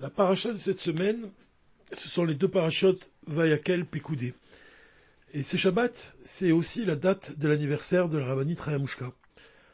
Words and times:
La 0.00 0.08
paracha 0.08 0.50
de 0.50 0.56
cette 0.56 0.80
semaine, 0.80 1.30
ce 1.92 2.08
sont 2.08 2.24
les 2.24 2.34
deux 2.34 2.48
parachutes 2.48 3.10
Vayakel 3.26 3.84
Pekoudé. 3.84 4.32
Et 5.34 5.42
ce 5.42 5.58
Shabbat, 5.58 6.16
c'est 6.24 6.52
aussi 6.52 6.86
la 6.86 6.96
date 6.96 7.38
de 7.38 7.46
l'anniversaire 7.46 8.08
de 8.08 8.16
la 8.16 8.24
Rabbani 8.24 8.56
Trayamushka. 8.56 9.12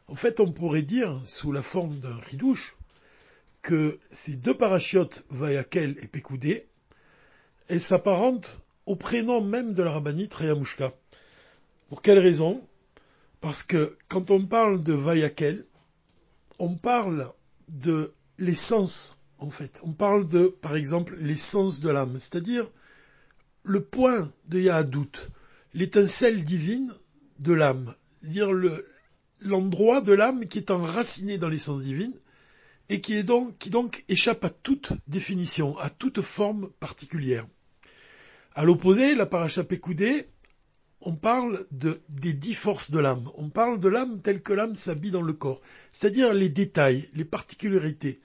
En 0.09 0.17
fait, 0.17 0.41
on 0.41 0.51
pourrait 0.51 0.83
dire, 0.83 1.17
sous 1.27 1.53
la 1.53 1.63
forme 1.63 1.97
d'un 2.01 2.17
ridouche, 2.17 2.75
que 3.63 4.01
ces 4.11 4.35
deux 4.35 4.57
parachutes 4.57 5.23
Vayakel 5.31 5.97
et 6.03 6.09
Pekoudé, 6.09 6.67
elles 7.69 7.81
s'apparentent 7.81 8.59
au 8.87 8.97
prénom 8.97 9.41
même 9.41 9.75
de 9.75 9.83
la 9.85 9.93
Rabbani 9.93 10.29
Trayamushka. 10.29 10.93
Pour 11.89 12.03
quelle 12.03 12.19
raison? 12.19 12.61
Parce 13.41 13.63
que 13.63 13.97
quand 14.09 14.33
on 14.33 14.45
parle 14.45 14.83
de 14.83 14.93
Vayakel, 14.93 15.65
on 16.59 16.75
parle 16.75 17.33
de 17.69 18.13
l'essence, 18.39 19.19
en 19.39 19.51
fait. 19.51 19.81
On 19.85 19.93
parle 19.93 20.29
de, 20.29 20.47
par 20.47 20.77
exemple, 20.77 21.17
l'essence 21.21 21.81
de 21.81 21.91
l'âme, 21.91 22.19
c'est-à-dire 22.19 22.71
le 23.63 23.83
point 23.83 24.31
de 24.49 24.61
Yahadout, 24.61 25.11
l'étincelle 25.75 26.45
divine 26.45 26.93
de 27.41 27.53
l'âme, 27.53 27.95
dire 28.23 28.51
l'endroit 29.41 30.01
de 30.01 30.13
l'âme 30.13 30.47
qui 30.47 30.59
est 30.59 30.71
enraciné 30.71 31.39
dans 31.39 31.49
l'essence 31.49 31.83
divine 31.83 32.15
et 32.89 33.01
qui 33.01 33.23
donc, 33.25 34.05
échappe 34.09 34.45
à 34.45 34.51
toute 34.51 34.93
définition, 35.09 35.77
à 35.79 35.91
toute 35.91 36.21
forme 36.21 36.71
particulière. 36.79 37.47
À 38.55 38.65
l'opposé, 38.65 39.15
la 39.15 39.27
paracha 39.27 39.65
Pekoudé, 39.65 40.27
on 41.01 41.15
parle 41.15 41.67
de, 41.73 42.01
des 42.09 42.33
dix 42.33 42.55
forces 42.55 42.91
de 42.91 42.99
l'âme. 42.99 43.29
On 43.37 43.51
parle 43.51 43.81
de 43.81 43.89
l'âme 43.89 44.21
telle 44.23 44.43
que 44.43 44.53
l'âme 44.53 44.75
s'habille 44.75 45.11
dans 45.11 45.23
le 45.23 45.33
corps. 45.33 45.61
C'est-à-dire 45.93 46.33
les 46.33 46.49
détails, 46.49 47.09
les 47.15 47.25
particularités. 47.25 48.21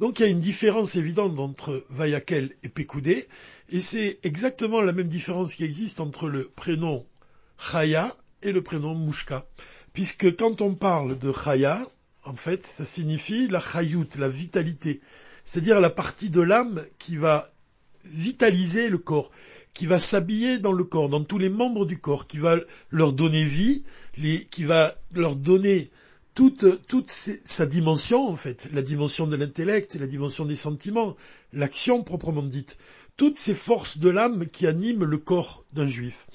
Donc 0.00 0.18
il 0.18 0.22
y 0.22 0.26
a 0.26 0.30
une 0.30 0.40
différence 0.40 0.96
évidente 0.96 1.38
entre 1.38 1.84
Vayakel 1.90 2.56
et 2.62 2.70
Pekoudé, 2.70 3.28
et 3.68 3.82
c'est 3.82 4.18
exactement 4.22 4.80
la 4.80 4.92
même 4.92 5.08
différence 5.08 5.54
qui 5.54 5.62
existe 5.62 6.00
entre 6.00 6.26
le 6.26 6.44
prénom 6.56 7.06
Chaya 7.58 8.16
et 8.42 8.52
le 8.52 8.62
prénom 8.62 8.94
Mouchka. 8.94 9.46
Puisque 9.92 10.34
quand 10.36 10.62
on 10.62 10.74
parle 10.74 11.18
de 11.18 11.30
Chaya, 11.30 11.78
en 12.24 12.34
fait, 12.34 12.66
ça 12.66 12.86
signifie 12.86 13.46
la 13.48 13.60
Chayout, 13.60 14.08
la 14.18 14.30
vitalité. 14.30 15.02
C'est-à-dire 15.44 15.80
la 15.80 15.90
partie 15.90 16.30
de 16.30 16.40
l'âme 16.40 16.82
qui 16.98 17.16
va 17.16 17.50
vitaliser 18.06 18.88
le 18.88 18.96
corps, 18.96 19.30
qui 19.74 19.84
va 19.84 19.98
s'habiller 19.98 20.58
dans 20.58 20.72
le 20.72 20.84
corps, 20.84 21.10
dans 21.10 21.24
tous 21.24 21.38
les 21.38 21.50
membres 21.50 21.84
du 21.84 21.98
corps, 21.98 22.26
qui 22.26 22.38
va 22.38 22.56
leur 22.90 23.12
donner 23.12 23.44
vie, 23.44 23.84
qui 24.50 24.64
va 24.64 24.94
leur 25.12 25.36
donner 25.36 25.90
toute, 26.40 26.86
toute 26.86 27.10
sa 27.10 27.66
dimension, 27.66 28.26
en 28.26 28.34
fait, 28.34 28.70
la 28.72 28.80
dimension 28.80 29.26
de 29.26 29.36
l'intellect, 29.36 29.96
la 29.96 30.06
dimension 30.06 30.46
des 30.46 30.54
sentiments, 30.54 31.14
l'action 31.52 32.02
proprement 32.02 32.42
dite, 32.42 32.78
toutes 33.18 33.36
ces 33.36 33.54
forces 33.54 33.98
de 33.98 34.08
l'âme 34.08 34.46
qui 34.46 34.66
animent 34.66 35.04
le 35.04 35.18
corps 35.18 35.66
d'un 35.74 35.86
juif. 35.86 36.28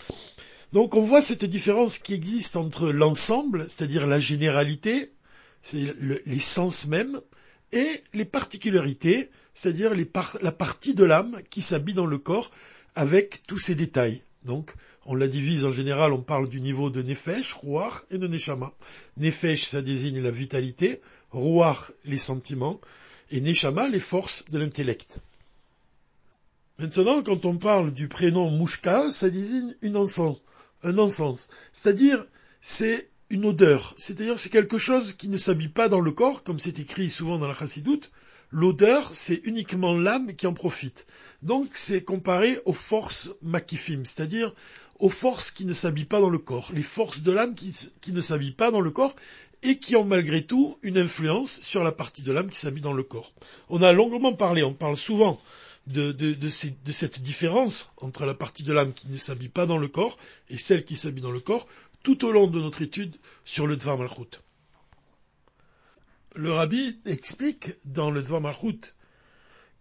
Donc 0.73 0.93
on 0.93 1.01
voit 1.01 1.23
cette 1.23 1.43
différence 1.43 1.97
qui 1.97 2.13
existe 2.13 2.55
entre 2.55 2.91
l'ensemble, 2.91 3.65
c'est-à-dire 3.67 4.05
la 4.05 4.19
généralité, 4.19 5.11
c'est 5.63 5.95
l'essence 6.27 6.85
même, 6.85 7.19
et 7.71 7.89
les 8.13 8.25
particularités, 8.25 9.31
c'est-à-dire 9.55 9.95
la 10.39 10.51
partie 10.51 10.93
de 10.93 11.03
l'âme 11.03 11.41
qui 11.49 11.63
s'habille 11.63 11.95
dans 11.95 12.05
le 12.05 12.19
corps 12.19 12.51
avec 12.93 13.41
tous 13.47 13.57
ces 13.57 13.73
détails. 13.73 14.21
Donc, 14.45 14.71
on 15.05 15.15
la 15.15 15.27
divise 15.27 15.65
en 15.65 15.71
général, 15.71 16.13
on 16.13 16.21
parle 16.21 16.49
du 16.49 16.61
niveau 16.61 16.89
de 16.89 17.01
Nefesh, 17.01 17.53
Rouar 17.53 18.03
et 18.09 18.17
de 18.17 18.27
Neshama. 18.27 18.73
Nefesh, 19.17 19.65
ça 19.65 19.81
désigne 19.81 20.21
la 20.21 20.31
vitalité, 20.31 21.01
Rouar, 21.31 21.91
les 22.05 22.17
sentiments, 22.17 22.79
et 23.31 23.41
Neshama, 23.41 23.87
les 23.87 23.99
forces 23.99 24.45
de 24.45 24.57
l'intellect. 24.57 25.19
Maintenant, 26.79 27.23
quand 27.23 27.45
on 27.45 27.57
parle 27.57 27.91
du 27.93 28.07
prénom 28.07 28.49
Mouchka, 28.49 29.09
ça 29.09 29.29
désigne 29.29 29.75
une 29.81 29.95
encens, 29.95 30.37
un 30.83 30.97
encens. 30.97 31.49
C'est-à-dire, 31.71 32.25
c'est 32.61 33.09
une 33.29 33.45
odeur. 33.45 33.93
C'est-à-dire, 33.97 34.37
c'est 34.37 34.49
quelque 34.49 34.77
chose 34.77 35.13
qui 35.13 35.27
ne 35.29 35.37
s'habille 35.37 35.69
pas 35.69 35.87
dans 35.87 36.01
le 36.01 36.11
corps, 36.11 36.43
comme 36.43 36.59
c'est 36.59 36.79
écrit 36.79 37.09
souvent 37.09 37.37
dans 37.37 37.47
la 37.47 37.53
chassidoute. 37.53 38.11
L'odeur, 38.51 39.11
c'est 39.13 39.41
uniquement 39.43 39.97
l'âme 39.97 40.35
qui 40.35 40.47
en 40.47 40.53
profite. 40.53 41.07
Donc, 41.41 41.69
c'est 41.73 42.03
comparé 42.03 42.59
aux 42.65 42.73
forces 42.73 43.31
makifim, 43.41 44.03
c'est-à-dire 44.05 44.53
aux 44.99 45.09
forces 45.09 45.51
qui 45.51 45.65
ne 45.65 45.73
s'habillent 45.73 46.05
pas 46.05 46.21
dans 46.21 46.29
le 46.29 46.39
corps, 46.39 46.71
les 46.73 46.83
forces 46.83 47.21
de 47.21 47.31
l'âme 47.31 47.55
qui, 47.55 48.13
ne 48.13 48.21
s'habillent 48.21 48.51
pas 48.51 48.71
dans 48.71 48.81
le 48.81 48.91
corps 48.91 49.15
et 49.61 49.77
qui 49.77 49.95
ont 49.95 50.05
malgré 50.05 50.45
tout 50.45 50.77
une 50.83 50.97
influence 50.97 51.61
sur 51.61 51.83
la 51.83 51.91
partie 51.91 52.21
de 52.21 52.31
l'âme 52.31 52.49
qui 52.49 52.59
s'habille 52.59 52.81
dans 52.81 52.93
le 52.93 53.03
corps. 53.03 53.33
On 53.69 53.81
a 53.81 53.91
longuement 53.91 54.33
parlé, 54.33 54.63
on 54.63 54.73
parle 54.73 54.97
souvent 54.97 55.39
de, 55.87 56.49
cette 56.49 57.23
différence 57.23 57.93
entre 57.97 58.25
la 58.25 58.33
partie 58.33 58.63
de 58.63 58.73
l'âme 58.73 58.93
qui 58.93 59.07
ne 59.09 59.17
s'habille 59.17 59.49
pas 59.49 59.65
dans 59.65 59.77
le 59.77 59.87
corps 59.87 60.17
et 60.49 60.57
celle 60.57 60.85
qui 60.85 60.95
s'habille 60.95 61.23
dans 61.23 61.31
le 61.31 61.39
corps 61.39 61.67
tout 62.03 62.25
au 62.25 62.31
long 62.31 62.47
de 62.47 62.61
notre 62.61 62.81
étude 62.81 63.15
sur 63.43 63.67
le 63.67 63.75
Dvar 63.75 63.97
Malchut. 63.97 64.39
Le 66.37 66.51
rabbi 66.51 66.99
explique 67.05 67.69
dans 67.85 68.11
le 68.11 68.21
Dvar 68.21 68.41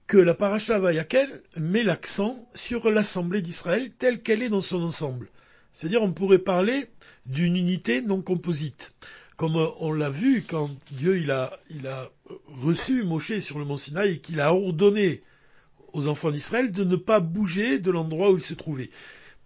que 0.06 0.16
la 0.16 0.34
paracha 0.34 0.78
Vayakel 0.78 1.42
met 1.56 1.82
l'accent 1.82 2.48
sur 2.54 2.88
l'assemblée 2.92 3.42
d'Israël 3.42 3.90
telle 3.98 4.22
qu'elle 4.22 4.40
est 4.40 4.50
dans 4.50 4.62
son 4.62 4.80
ensemble. 4.84 5.28
C'est-à-dire 5.72 6.00
on 6.02 6.12
pourrait 6.12 6.38
parler 6.38 6.86
d'une 7.26 7.56
unité 7.56 8.02
non 8.02 8.22
composite. 8.22 8.94
Comme 9.36 9.56
on 9.80 9.92
l'a 9.92 10.10
vu 10.10 10.44
quand 10.48 10.70
Dieu 10.92 11.18
il 11.18 11.32
a, 11.32 11.50
il 11.70 11.88
a 11.88 12.12
reçu 12.62 13.02
Moshe 13.02 13.40
sur 13.40 13.58
le 13.58 13.64
mont 13.64 13.76
Sinaï 13.76 14.12
et 14.12 14.18
qu'il 14.20 14.40
a 14.40 14.54
ordonné 14.54 15.22
aux 15.92 16.06
enfants 16.06 16.30
d'Israël 16.30 16.70
de 16.70 16.84
ne 16.84 16.94
pas 16.94 17.18
bouger 17.18 17.80
de 17.80 17.90
l'endroit 17.90 18.30
où 18.30 18.36
ils 18.36 18.42
se 18.44 18.54
trouvaient. 18.54 18.90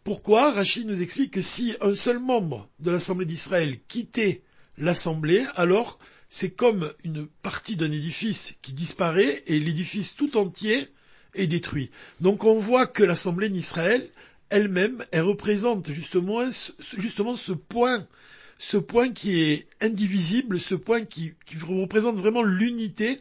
Pourquoi 0.05 0.53
Rachid 0.53 0.87
nous 0.87 1.01
explique 1.01 1.33
que 1.33 1.41
si 1.41 1.75
un 1.81 1.95
seul 1.95 2.19
membre 2.19 2.69
de 2.81 2.91
l'assemblée 2.91 3.25
d'Israël 3.25 3.79
quittait 3.89 4.43
l'assemblée, 4.77 5.43
alors 5.55 5.99
c'est 6.29 6.55
comme 6.55 6.93
une 7.05 7.27
partie 7.27 7.77
d'un 7.77 7.91
édifice 7.91 8.59
qui 8.63 8.75
disparaît 8.75 9.43
et 9.47 9.59
l'édifice 9.59 10.15
tout 10.15 10.37
entier 10.37 10.87
est 11.35 11.47
détruit. 11.47 11.91
Donc 12.21 12.45
on 12.45 12.61
voit 12.61 12.87
que 12.87 13.03
l'Assemblée 13.03 13.49
d'Israël 13.49 14.09
elle-même, 14.51 15.05
elle 15.11 15.23
représente 15.23 15.91
justement, 15.93 16.51
ce 16.51 17.53
point, 17.53 18.07
ce 18.59 18.77
point 18.77 19.13
qui 19.13 19.41
est 19.41 19.67
indivisible, 19.81 20.61
ce 20.61 20.75
point 20.75 21.05
qui, 21.05 21.35
représente 21.63 22.17
vraiment 22.17 22.43
l'unité, 22.43 23.21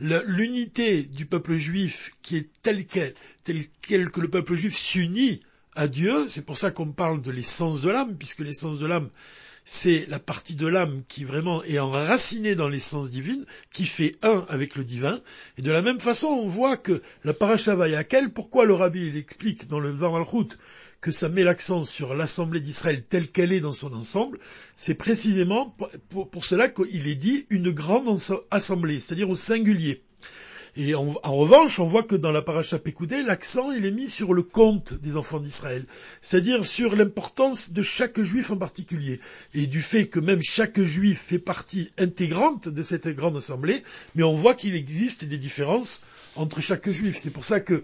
l'unité 0.00 1.02
du 1.02 1.26
peuple 1.26 1.56
juif 1.56 2.12
qui 2.22 2.36
est 2.36 2.48
telle 2.62 2.86
qu'elle, 2.86 3.14
telle 3.44 3.66
qu'elle 3.82 4.10
que 4.10 4.20
le 4.20 4.30
peuple 4.30 4.56
juif 4.56 4.76
s'unit 4.76 5.42
à 5.74 5.88
Dieu. 5.88 6.26
C'est 6.28 6.46
pour 6.46 6.56
ça 6.56 6.70
qu'on 6.70 6.92
parle 6.92 7.22
de 7.22 7.30
l'essence 7.30 7.80
de 7.80 7.90
l'âme, 7.90 8.16
puisque 8.16 8.40
l'essence 8.40 8.78
de 8.78 8.86
l'âme, 8.86 9.08
c'est 9.72 10.04
la 10.08 10.18
partie 10.18 10.56
de 10.56 10.66
l'âme 10.66 11.04
qui 11.06 11.22
vraiment 11.22 11.62
est 11.62 11.78
enracinée 11.78 12.56
dans 12.56 12.68
l'essence 12.68 13.12
divine, 13.12 13.46
qui 13.72 13.84
fait 13.84 14.16
un 14.22 14.44
avec 14.48 14.74
le 14.74 14.82
divin. 14.82 15.20
Et 15.58 15.62
de 15.62 15.70
la 15.70 15.80
même 15.80 16.00
façon, 16.00 16.26
on 16.26 16.48
voit 16.48 16.76
que 16.76 17.00
la 17.22 17.32
paracha 17.32 17.76
Vayakel, 17.76 18.32
pourquoi 18.32 18.64
le 18.64 18.74
rabbi 18.74 19.06
il 19.06 19.16
explique 19.16 19.68
dans 19.68 19.78
le 19.78 19.98
Zamalchut 19.98 20.58
que 21.00 21.12
ça 21.12 21.28
met 21.28 21.44
l'accent 21.44 21.84
sur 21.84 22.14
l'assemblée 22.14 22.58
d'Israël 22.58 23.04
telle 23.04 23.28
qu'elle 23.30 23.52
est 23.52 23.60
dans 23.60 23.70
son 23.70 23.94
ensemble, 23.94 24.38
c'est 24.72 24.96
précisément 24.96 25.72
pour 26.08 26.44
cela 26.44 26.68
qu'il 26.68 27.06
est 27.06 27.14
dit 27.14 27.46
une 27.48 27.70
grande 27.70 28.18
assemblée, 28.50 28.98
c'est-à-dire 28.98 29.30
au 29.30 29.36
singulier. 29.36 30.02
Et 30.76 30.94
en, 30.94 31.12
revanche, 31.22 31.80
on 31.80 31.86
voit 31.86 32.02
que 32.02 32.14
dans 32.14 32.30
la 32.30 32.42
paracha 32.42 32.78
Pécoudé, 32.78 33.22
l'accent 33.22 33.72
il 33.72 33.84
est 33.84 33.90
mis 33.90 34.08
sur 34.08 34.34
le 34.34 34.42
compte 34.42 34.94
des 34.94 35.16
enfants 35.16 35.40
d'Israël, 35.40 35.84
c'est-à-dire 36.20 36.64
sur 36.64 36.94
l'importance 36.94 37.72
de 37.72 37.82
chaque 37.82 38.20
juif 38.20 38.50
en 38.50 38.56
particulier, 38.56 39.20
et 39.54 39.66
du 39.66 39.82
fait 39.82 40.06
que 40.06 40.20
même 40.20 40.42
chaque 40.42 40.80
juif 40.80 41.20
fait 41.20 41.38
partie 41.38 41.90
intégrante 41.98 42.68
de 42.68 42.82
cette 42.82 43.08
grande 43.08 43.36
assemblée, 43.36 43.82
mais 44.14 44.22
on 44.22 44.36
voit 44.36 44.54
qu'il 44.54 44.74
existe 44.74 45.24
des 45.24 45.38
différences 45.38 46.02
entre 46.36 46.60
chaque 46.60 46.88
juif. 46.88 47.16
C'est 47.16 47.32
pour 47.32 47.44
ça 47.44 47.60
que 47.60 47.82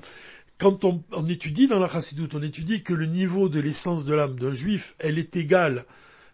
quand 0.58 0.84
on, 0.84 1.02
étudie 1.28 1.66
dans 1.66 1.78
la 1.78 1.88
chassidoute, 1.88 2.34
on 2.34 2.43
étudie 2.43 2.82
que 2.82 2.94
le 2.94 3.06
niveau 3.06 3.49
de 3.49 3.60
l'essence 3.60 4.05
de 4.05 4.14
l'âme 4.14 4.37
d'un 4.37 4.52
juif, 4.52 4.94
elle 5.00 5.19
est 5.19 5.37
égale, 5.37 5.84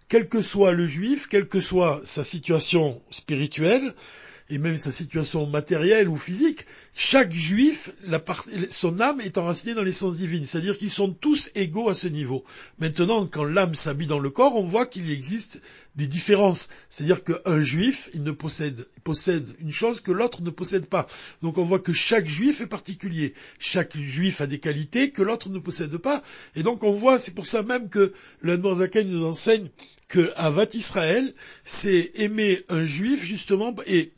quel 0.09 0.29
que 0.29 0.43
soit 0.43 0.73
le 0.73 0.87
juif, 0.87 1.27
quelle 1.29 1.49
que 1.49 1.61
soit 1.61 2.01
sa 2.05 2.23
situation 2.23 3.01
spirituelle, 3.11 3.95
et 4.53 4.59
même 4.59 4.77
sa 4.77 4.93
situation 4.93 5.47
matérielle 5.47 6.11
ou 6.11 6.19
physique, 6.19 6.67
chaque 6.95 7.33
juif, 7.33 7.91
son 8.69 9.01
âme 9.01 9.23
est 9.23 9.39
enracinée 9.39 9.73
dans 9.73 9.83
l'essence 9.83 10.19
divine, 10.19 10.45
c'est-à-dire 10.45 10.77
qu'ils 10.77 10.91
sont 10.91 11.11
tous 11.11 11.51
égaux 11.55 11.89
à 11.89 11.95
ce 11.95 12.07
niveau. 12.07 12.45
Maintenant, 12.79 13.27
quand 13.27 13.45
l'âme 13.45 13.73
s'habille 13.73 14.07
dans 14.07 14.19
le 14.19 14.29
corps, 14.29 14.55
on 14.57 14.67
voit 14.67 14.85
qu'il 14.85 15.11
existe 15.11 15.63
des 15.97 16.07
différences, 16.07 16.69
c'est-à-dire 16.91 17.25
qu'un 17.25 17.63
juif, 17.63 18.11
il 18.13 18.23
ne 18.23 18.31
possède, 18.31 18.87
possède 19.05 19.49
une 19.61 19.73
chose 19.73 20.01
que 20.01 20.13
l'autre 20.13 20.43
ne 20.43 20.51
possède 20.51 20.87
pas. 20.87 21.07
Donc 21.41 21.57
on 21.57 21.65
voit 21.65 21.81
que 21.81 21.95
chaque 21.95 22.29
juif 22.29 22.61
est 22.61 22.67
particulier, 22.67 23.33
chaque 23.59 23.97
juif 23.97 24.43
a 24.43 24.47
des 24.47 24.59
qualités 24.59 25.13
que 25.13 25.23
l'autre 25.23 25.49
ne 25.49 25.61
possède 25.61 25.97
pas, 25.97 26.23
et 26.57 26.63
donc 26.63 26.83
on 26.83 26.93
voit, 26.93 27.19
c'est 27.19 27.35
pour 27.35 27.47
ça 27.47 27.63
même 27.63 27.89
que 27.89 28.13
Zaken 28.45 29.09
nous 29.09 29.25
enseigne 29.25 29.71
que 30.09 30.31
Avat 30.37 30.69
Israël, 30.75 31.33
c'est 31.65 32.13
aimer 32.17 32.61
un 32.69 32.85
juif 32.85 33.25
justement 33.25 33.75
et 33.87 34.13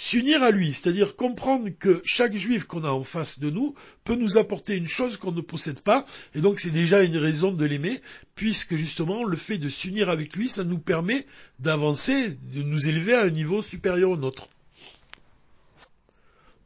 s'unir 0.00 0.42
à 0.42 0.50
lui, 0.50 0.72
c'est-à-dire 0.72 1.14
comprendre 1.14 1.68
que 1.68 2.00
chaque 2.06 2.34
juif 2.34 2.64
qu'on 2.64 2.84
a 2.84 2.88
en 2.88 3.04
face 3.04 3.38
de 3.38 3.50
nous 3.50 3.74
peut 4.02 4.14
nous 4.14 4.38
apporter 4.38 4.74
une 4.74 4.88
chose 4.88 5.18
qu'on 5.18 5.30
ne 5.30 5.42
possède 5.42 5.80
pas, 5.80 6.06
et 6.34 6.40
donc 6.40 6.58
c'est 6.58 6.70
déjà 6.70 7.02
une 7.02 7.18
raison 7.18 7.52
de 7.52 7.64
l'aimer, 7.66 8.00
puisque 8.34 8.76
justement 8.76 9.24
le 9.24 9.36
fait 9.36 9.58
de 9.58 9.68
s'unir 9.68 10.08
avec 10.08 10.34
lui, 10.34 10.48
ça 10.48 10.64
nous 10.64 10.78
permet 10.78 11.26
d'avancer, 11.58 12.30
de 12.30 12.62
nous 12.62 12.88
élever 12.88 13.12
à 13.12 13.24
un 13.24 13.30
niveau 13.30 13.60
supérieur 13.60 14.12
au 14.12 14.16
nôtre. 14.16 14.48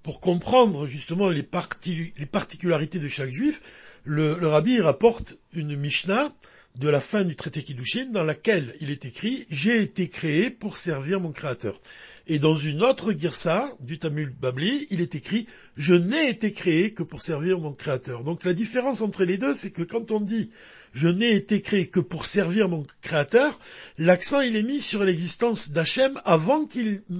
Pour 0.04 0.20
comprendre 0.20 0.86
justement 0.86 1.28
les, 1.28 1.42
particularités 1.42 3.00
de 3.00 3.08
chaque 3.08 3.32
juif, 3.32 3.62
le, 4.04 4.38
le 4.38 4.46
rabbi 4.46 4.80
rapporte 4.80 5.38
une 5.52 5.74
Mishnah 5.74 6.32
de 6.76 6.88
la 6.88 7.00
fin 7.00 7.24
du 7.24 7.34
traité 7.34 7.64
Kiddushin 7.64 8.06
dans 8.12 8.24
laquelle 8.24 8.76
il 8.80 8.90
est 8.90 9.04
écrit 9.04 9.46
J'ai 9.50 9.82
été 9.82 10.08
créé 10.08 10.50
pour 10.50 10.76
servir 10.76 11.18
mon 11.18 11.32
créateur. 11.32 11.80
Et 12.26 12.38
dans 12.38 12.56
une 12.56 12.82
autre 12.82 13.12
girsa 13.12 13.70
du 13.80 13.98
Tamil 13.98 14.30
Babli, 14.30 14.86
il 14.90 15.02
est 15.02 15.14
écrit 15.14 15.46
Je 15.76 15.94
n'ai 15.94 16.30
été 16.30 16.52
créé 16.52 16.94
que 16.94 17.02
pour 17.02 17.20
servir 17.20 17.58
mon 17.58 17.72
créateur. 17.72 18.24
Donc 18.24 18.44
la 18.44 18.54
différence 18.54 19.02
entre 19.02 19.24
les 19.24 19.36
deux, 19.36 19.52
c'est 19.52 19.72
que 19.72 19.82
quand 19.82 20.10
on 20.10 20.22
dit 20.22 20.50
Je 20.94 21.08
n'ai 21.08 21.34
été 21.34 21.60
créé 21.60 21.88
que 21.88 22.00
pour 22.00 22.24
servir 22.24 22.70
mon 22.70 22.86
créateur, 23.02 23.60
l'accent 23.98 24.40
il 24.40 24.56
est 24.56 24.62
mis 24.62 24.80
sur 24.80 25.04
l'existence 25.04 25.72
d'Hachem 25.72 26.18
avant 26.24 26.66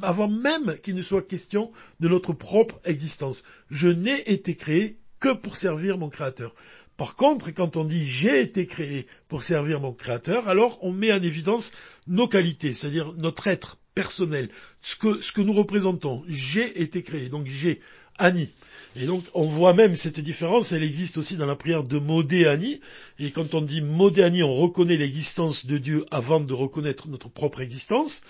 avant 0.00 0.28
même 0.28 0.74
qu'il 0.82 0.94
ne 0.94 1.02
soit 1.02 1.20
question 1.20 1.70
de 2.00 2.08
notre 2.08 2.32
propre 2.32 2.80
existence. 2.86 3.44
Je 3.68 3.88
n'ai 3.88 4.32
été 4.32 4.54
créé 4.54 4.96
que 5.20 5.34
pour 5.34 5.58
servir 5.58 5.98
mon 5.98 6.08
créateur. 6.08 6.54
Par 6.96 7.16
contre, 7.16 7.50
quand 7.50 7.76
on 7.76 7.84
dit 7.84 8.04
j'ai 8.04 8.40
été 8.40 8.66
créé 8.66 9.06
pour 9.28 9.42
servir 9.42 9.80
mon 9.80 9.92
créateur, 9.92 10.48
alors 10.48 10.78
on 10.80 10.92
met 10.92 11.12
en 11.12 11.22
évidence 11.22 11.72
nos 12.06 12.26
qualités, 12.26 12.72
c'est-à-dire 12.72 13.12
notre 13.18 13.48
être 13.48 13.76
personnel, 13.94 14.49
ce 14.82 14.96
que, 14.96 15.41
nous 15.41 15.52
représentons. 15.52 16.23
J'ai 16.29 16.82
été 16.82 17.02
créé, 17.02 17.29
donc 17.29 17.46
j'ai, 17.46 17.81
Annie. 18.19 18.49
Et 18.96 19.06
donc 19.06 19.25
on 19.35 19.49
voit 19.49 19.75
même 19.75 19.96
cette 19.96 20.20
différence, 20.20 20.70
elle 20.73 20.85
existe 20.85 21.19
aussi 21.19 21.37
dans 21.37 21.46
la 21.46 21.56
prière 21.56 21.82
de 21.82 21.99
Modé 21.99 22.46
Annie. 22.46 22.81
Et 23.19 23.31
quand 23.31 23.55
on 23.55 23.61
dit 23.61 23.81
Modé 23.81 24.23
Annie, 24.23 24.43
on 24.43 24.55
reconnaît 24.55 24.96
l'existence 24.96 25.67
de 25.67 25.79
Dieu 25.79 26.06
avant 26.12 26.41
de 26.41 26.52
reconnaître 26.52 27.08
notre 27.08 27.29
propre 27.29 27.61
existence. 27.61 28.23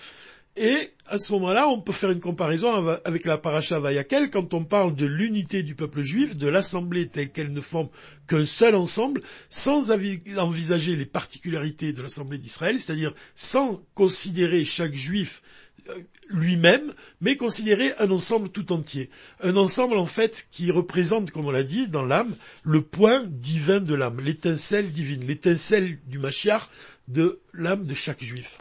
Et 0.57 0.89
à 1.07 1.17
ce 1.17 1.33
moment-là, 1.33 1.67
on 1.67 1.81
peut 1.81 1.91
faire 1.91 2.11
une 2.11 2.21
comparaison 2.21 2.71
avec 3.03 3.25
la 3.25 3.37
paracha 3.37 3.77
Vayakel 3.77 4.29
quand 4.29 4.53
on 4.53 4.63
parle 4.63 4.95
de 4.95 5.05
l'unité 5.05 5.63
du 5.63 5.75
peuple 5.75 6.01
juif, 6.01 6.37
de 6.37 6.47
l'assemblée 6.47 7.07
telle 7.07 7.29
qu'elle 7.29 7.51
ne 7.51 7.59
forme 7.59 7.89
qu'un 8.27 8.45
seul 8.45 8.73
ensemble, 8.75 9.21
sans 9.49 9.91
envisager 9.91 10.95
les 10.95 11.05
particularités 11.05 11.91
de 11.91 12.01
l'assemblée 12.01 12.37
d'Israël, 12.37 12.79
c'est-à-dire 12.79 13.13
sans 13.35 13.83
considérer 13.95 14.63
chaque 14.63 14.95
juif 14.95 15.41
euh, 15.89 15.93
lui-même, 16.29 16.93
mais 17.19 17.35
considérer 17.35 17.91
un 17.99 18.09
ensemble 18.09 18.49
tout 18.49 18.71
entier. 18.71 19.09
Un 19.41 19.57
ensemble 19.57 19.97
en 19.97 20.05
fait 20.05 20.47
qui 20.51 20.71
représente, 20.71 21.31
comme 21.31 21.47
on 21.47 21.51
l'a 21.51 21.63
dit, 21.63 21.89
dans 21.89 22.05
l'âme, 22.05 22.33
le 22.63 22.81
point 22.81 23.25
divin 23.27 23.81
de 23.81 23.93
l'âme, 23.93 24.21
l'étincelle 24.21 24.89
divine, 24.89 25.27
l'étincelle 25.27 25.99
du 26.07 26.17
Mashiach 26.17 26.69
de 27.09 27.41
l'âme 27.53 27.85
de 27.85 27.93
chaque 27.93 28.23
juif 28.23 28.57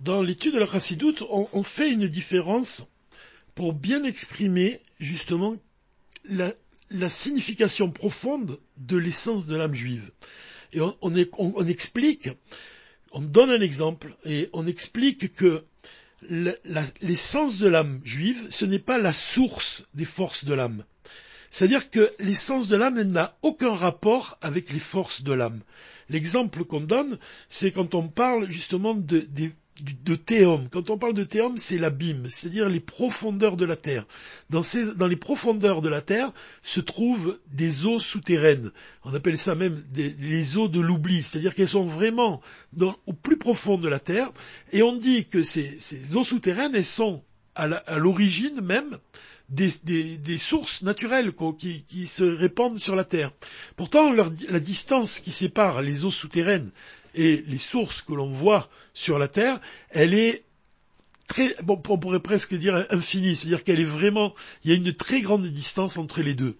dans 0.00 0.22
l'étude 0.22 0.54
de 0.54 0.58
la 0.58 0.66
chassidoute, 0.66 1.22
on, 1.28 1.62
fait 1.62 1.92
une 1.92 2.08
différence 2.08 2.88
pour 3.54 3.72
bien 3.72 4.04
exprimer 4.04 4.80
justement 5.00 5.56
la, 6.24 6.52
signification 7.08 7.90
profonde 7.90 8.58
de 8.76 8.96
l'essence 8.96 9.46
de 9.46 9.56
l'âme 9.56 9.74
juive. 9.74 10.10
Et 10.72 10.80
on, 10.80 11.66
explique, 11.66 12.28
on 13.12 13.20
donne 13.20 13.50
un 13.50 13.60
exemple, 13.60 14.14
et 14.24 14.48
on 14.52 14.66
explique 14.66 15.34
que 15.34 15.64
l'essence 17.00 17.58
de 17.58 17.68
l'âme 17.68 18.00
juive, 18.04 18.46
ce 18.50 18.66
n'est 18.66 18.78
pas 18.78 18.98
la 18.98 19.12
source 19.12 19.84
des 19.94 20.04
forces 20.04 20.44
de 20.44 20.54
l'âme. 20.54 20.84
C'est-à-dire 21.50 21.90
que 21.90 22.12
l'essence 22.18 22.68
de 22.68 22.76
l'âme 22.76 23.00
n'a 23.02 23.38
aucun 23.42 23.74
rapport 23.74 24.36
avec 24.42 24.72
les 24.72 24.78
forces 24.78 25.22
de 25.22 25.32
l'âme. 25.32 25.62
L'exemple 26.10 26.64
qu'on 26.64 26.80
donne, 26.80 27.18
c'est 27.48 27.72
quand 27.72 27.94
on 27.94 28.08
parle 28.08 28.50
justement 28.50 28.94
de, 28.94 29.20
des 29.20 29.52
de 29.80 30.14
théum. 30.14 30.68
Quand 30.70 30.90
on 30.90 30.98
parle 30.98 31.14
de 31.14 31.24
théum, 31.24 31.56
c'est 31.56 31.78
l'abîme, 31.78 32.28
c'est-à-dire 32.28 32.68
les 32.68 32.80
profondeurs 32.80 33.56
de 33.56 33.64
la 33.64 33.76
terre. 33.76 34.04
Dans, 34.50 34.62
les 35.06 35.16
profondeurs 35.16 35.82
de 35.82 35.88
la 35.88 36.00
terre 36.00 36.32
se 36.62 36.80
trouvent 36.80 37.38
des 37.52 37.86
eaux 37.86 37.98
souterraines. 37.98 38.72
On 39.04 39.14
appelle 39.14 39.38
ça 39.38 39.54
même 39.54 39.84
les 39.94 40.56
eaux 40.56 40.68
de 40.68 40.80
l'oubli, 40.80 41.22
c'est-à-dire 41.22 41.54
qu'elles 41.54 41.68
sont 41.68 41.84
vraiment 41.84 42.40
au 43.06 43.12
plus 43.12 43.36
profond 43.36 43.78
de 43.78 43.88
la 43.88 43.98
terre. 43.98 44.30
Et 44.72 44.82
on 44.82 44.96
dit 44.96 45.26
que 45.26 45.42
ces, 45.42 45.76
eaux 46.14 46.24
souterraines, 46.24 46.74
elles 46.74 46.84
sont 46.84 47.22
à 47.54 47.98
l'origine 47.98 48.60
même 48.60 48.98
des, 49.48 50.38
sources 50.38 50.82
naturelles 50.82 51.32
qui, 51.58 52.06
se 52.06 52.24
répandent 52.24 52.78
sur 52.78 52.96
la 52.96 53.04
Terre. 53.04 53.32
Pourtant, 53.76 54.12
la 54.12 54.60
distance 54.60 55.20
qui 55.20 55.30
sépare 55.30 55.82
les 55.82 56.04
eaux 56.04 56.10
souterraines 56.10 56.70
et 57.16 57.44
les 57.46 57.58
sources 57.58 58.02
que 58.02 58.12
l'on 58.12 58.30
voit 58.30 58.68
sur 58.94 59.18
la 59.18 59.28
Terre, 59.28 59.60
elle 59.90 60.14
est 60.14 60.44
très, 61.26 61.54
bon, 61.62 61.80
on 61.88 61.98
pourrait 61.98 62.20
presque 62.20 62.54
dire 62.54 62.86
infinie, 62.90 63.34
c'est-à-dire 63.34 63.64
qu'elle 63.64 63.80
est 63.80 63.84
vraiment, 63.84 64.34
il 64.64 64.70
y 64.70 64.74
a 64.74 64.76
une 64.76 64.94
très 64.94 65.20
grande 65.20 65.46
distance 65.46 65.98
entre 65.98 66.22
les 66.22 66.34
deux. 66.34 66.56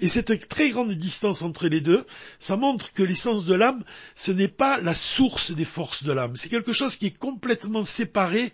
Et 0.00 0.08
cette 0.08 0.48
très 0.48 0.70
grande 0.70 0.92
distance 0.92 1.42
entre 1.42 1.68
les 1.68 1.80
deux, 1.80 2.04
ça 2.38 2.56
montre 2.56 2.92
que 2.92 3.02
l'essence 3.02 3.44
de 3.44 3.54
l'âme, 3.54 3.84
ce 4.14 4.32
n'est 4.32 4.48
pas 4.48 4.80
la 4.80 4.94
source 4.94 5.52
des 5.52 5.64
forces 5.64 6.02
de 6.02 6.12
l'âme, 6.12 6.36
c'est 6.36 6.48
quelque 6.48 6.72
chose 6.72 6.96
qui 6.96 7.06
est 7.06 7.18
complètement 7.18 7.84
séparé 7.84 8.52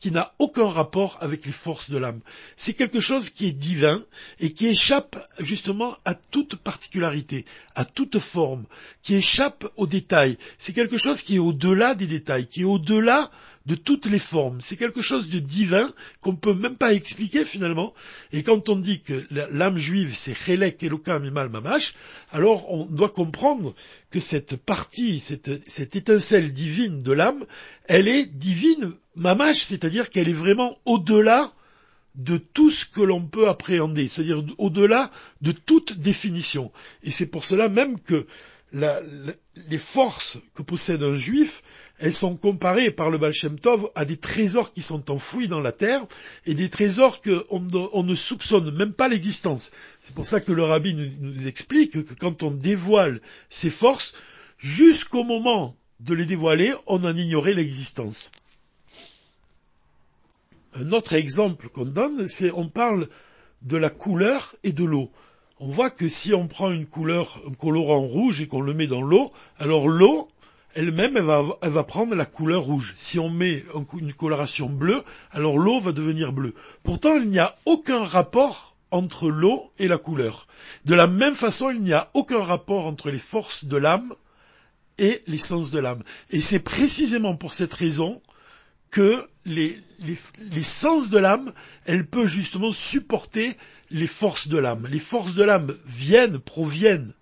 qui 0.00 0.10
n'a 0.10 0.34
aucun 0.38 0.68
rapport 0.68 1.16
avec 1.20 1.46
les 1.46 1.52
forces 1.52 1.90
de 1.90 1.96
l'âme. 1.96 2.20
C'est 2.56 2.74
quelque 2.74 3.00
chose 3.00 3.30
qui 3.30 3.46
est 3.46 3.52
divin 3.52 4.02
et 4.40 4.52
qui 4.52 4.66
échappe 4.66 5.16
justement 5.38 5.96
à 6.04 6.14
toute 6.14 6.56
particularité, 6.56 7.44
à 7.74 7.84
toute 7.84 8.18
forme, 8.18 8.64
qui 9.02 9.14
échappe 9.14 9.66
aux 9.76 9.86
détails. 9.86 10.38
C'est 10.58 10.72
quelque 10.72 10.98
chose 10.98 11.22
qui 11.22 11.36
est 11.36 11.40
au-delà 11.40 11.94
des 11.94 12.06
détails, 12.06 12.46
qui 12.46 12.62
est 12.62 12.64
au-delà 12.64 13.30
de 13.66 13.74
toutes 13.74 14.06
les 14.06 14.18
formes. 14.18 14.60
C'est 14.60 14.76
quelque 14.76 15.02
chose 15.02 15.28
de 15.28 15.38
divin 15.38 15.92
qu'on 16.20 16.32
ne 16.32 16.36
peut 16.36 16.54
même 16.54 16.76
pas 16.76 16.94
expliquer 16.94 17.44
finalement. 17.44 17.92
Et 18.32 18.42
quand 18.42 18.68
on 18.68 18.76
dit 18.76 19.00
que 19.00 19.24
l'âme 19.50 19.78
juive 19.78 20.14
c'est 20.14 20.34
Chelek, 20.34 20.82
Elokam 20.82 21.24
et 21.24 21.30
Mamash, 21.30 21.94
alors 22.32 22.72
on 22.72 22.86
doit 22.86 23.10
comprendre 23.10 23.74
que 24.10 24.20
cette 24.20 24.56
partie, 24.56 25.20
cette, 25.20 25.68
cette 25.68 25.96
étincelle 25.96 26.52
divine 26.52 27.00
de 27.00 27.12
l'âme, 27.12 27.44
elle 27.86 28.08
est 28.08 28.26
divine 28.26 28.92
Mamash, 29.16 29.64
c'est-à-dire 29.64 30.10
qu'elle 30.10 30.28
est 30.28 30.32
vraiment 30.32 30.78
au-delà 30.84 31.52
de 32.14 32.38
tout 32.38 32.70
ce 32.70 32.86
que 32.86 33.02
l'on 33.02 33.26
peut 33.26 33.48
appréhender, 33.48 34.08
c'est-à-dire 34.08 34.42
au-delà 34.58 35.10
de 35.42 35.52
toute 35.52 35.98
définition. 35.98 36.72
Et 37.02 37.10
c'est 37.10 37.26
pour 37.26 37.44
cela 37.44 37.68
même 37.68 38.00
que 38.00 38.26
les 38.72 39.78
forces 39.78 40.38
que 40.54 40.62
possède 40.62 41.02
un 41.02 41.16
juif, 41.16 41.62
elles 41.98 42.12
sont 42.12 42.36
comparées 42.36 42.90
par 42.90 43.10
le 43.10 43.18
Baal 43.18 43.32
Shem 43.32 43.58
Tov 43.58 43.90
à 43.94 44.04
des 44.04 44.16
trésors 44.16 44.72
qui 44.72 44.82
sont 44.82 45.10
enfouis 45.10 45.48
dans 45.48 45.60
la 45.60 45.72
terre 45.72 46.04
et 46.44 46.54
des 46.54 46.68
trésors 46.68 47.20
qu'on 47.22 48.02
ne 48.02 48.14
soupçonne 48.14 48.70
même 48.76 48.92
pas 48.92 49.08
l'existence. 49.08 49.72
C'est 50.00 50.14
pour 50.14 50.26
ça 50.26 50.40
que 50.40 50.52
le 50.52 50.64
rabbi 50.64 50.94
nous, 50.94 51.46
explique 51.46 52.04
que 52.04 52.14
quand 52.14 52.42
on 52.42 52.50
dévoile 52.50 53.20
ces 53.48 53.70
forces, 53.70 54.14
jusqu'au 54.58 55.24
moment 55.24 55.76
de 56.00 56.14
les 56.14 56.26
dévoiler, 56.26 56.74
on 56.86 57.02
en 57.04 57.16
ignorait 57.16 57.54
l'existence. 57.54 58.30
Un 60.74 60.92
autre 60.92 61.14
exemple 61.14 61.68
qu'on 61.70 61.86
donne, 61.86 62.26
c'est 62.26 62.50
on 62.50 62.68
parle 62.68 63.08
de 63.62 63.78
la 63.78 63.88
couleur 63.88 64.54
et 64.62 64.72
de 64.72 64.84
l'eau 64.84 65.10
on 65.58 65.68
voit 65.68 65.90
que 65.90 66.08
si 66.08 66.34
on 66.34 66.48
prend 66.48 66.70
une 66.70 66.86
couleur, 66.86 67.40
un 67.48 67.54
colorant 67.54 68.00
rouge 68.00 68.40
et 68.40 68.46
qu'on 68.46 68.60
le 68.60 68.74
met 68.74 68.86
dans 68.86 69.02
l'eau, 69.02 69.32
alors 69.58 69.88
l'eau 69.88 70.28
elle-même, 70.76 71.16
elle 71.16 71.70
va, 71.70 71.84
prendre 71.84 72.14
la 72.14 72.26
couleur 72.26 72.64
rouge. 72.64 72.92
Si 72.96 73.18
on 73.18 73.30
met 73.30 73.64
une 73.98 74.12
coloration 74.12 74.68
bleue, 74.68 75.02
alors 75.32 75.58
l'eau 75.58 75.80
va 75.80 75.92
devenir 75.92 76.34
bleue. 76.34 76.52
Pourtant, 76.82 77.14
il 77.14 77.30
n'y 77.30 77.38
a 77.38 77.56
aucun 77.64 78.04
rapport 78.04 78.76
entre 78.90 79.30
l'eau 79.30 79.72
et 79.78 79.88
la 79.88 79.96
couleur. 79.96 80.46
De 80.84 80.94
la 80.94 81.06
même 81.06 81.34
façon, 81.34 81.70
il 81.70 81.80
n'y 81.80 81.94
a 81.94 82.10
aucun 82.12 82.42
rapport 82.42 82.86
entre 82.86 83.10
les 83.10 83.18
forces 83.18 83.64
de 83.64 83.76
l'âme 83.78 84.12
et 84.98 85.22
l'essence 85.26 85.70
de 85.70 85.78
l'âme. 85.78 86.02
Et 86.28 86.42
c'est 86.42 86.60
précisément 86.60 87.36
pour 87.36 87.54
cette 87.54 87.72
raison 87.72 88.20
que 88.90 89.26
les, 89.44 89.80
les, 90.00 90.62
sens 90.62 91.10
de 91.10 91.18
l'âme, 91.18 91.52
elle 91.84 92.06
peut 92.06 92.26
justement 92.26 92.72
supporter 92.72 93.56
les 93.90 94.06
forces 94.06 94.48
de 94.48 94.58
l'âme. 94.58 94.86
Les 94.90 94.98
forces 94.98 95.34
de 95.34 95.44
l'âme 95.44 95.74
viennent, 95.84 96.38
proviennent 96.38 97.12